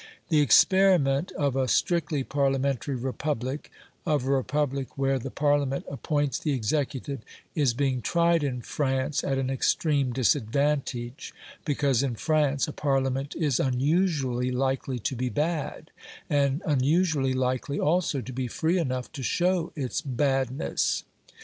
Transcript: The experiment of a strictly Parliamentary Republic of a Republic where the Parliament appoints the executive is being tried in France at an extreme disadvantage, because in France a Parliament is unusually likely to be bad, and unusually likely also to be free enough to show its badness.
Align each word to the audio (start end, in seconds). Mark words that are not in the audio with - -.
The 0.29 0.41
experiment 0.41 1.31
of 1.33 1.55
a 1.55 1.67
strictly 1.67 2.23
Parliamentary 2.23 2.95
Republic 2.95 3.69
of 4.03 4.25
a 4.25 4.31
Republic 4.31 4.97
where 4.97 5.19
the 5.19 5.29
Parliament 5.29 5.85
appoints 5.91 6.39
the 6.39 6.53
executive 6.53 7.21
is 7.53 7.75
being 7.75 8.01
tried 8.01 8.43
in 8.43 8.63
France 8.63 9.23
at 9.23 9.37
an 9.37 9.51
extreme 9.51 10.11
disadvantage, 10.11 11.35
because 11.65 12.01
in 12.01 12.15
France 12.15 12.67
a 12.67 12.73
Parliament 12.73 13.35
is 13.37 13.59
unusually 13.59 14.49
likely 14.49 14.97
to 14.97 15.15
be 15.15 15.29
bad, 15.29 15.91
and 16.31 16.63
unusually 16.65 17.33
likely 17.33 17.79
also 17.79 18.21
to 18.21 18.33
be 18.33 18.47
free 18.47 18.79
enough 18.79 19.11
to 19.11 19.21
show 19.21 19.71
its 19.75 20.01
badness. 20.01 21.03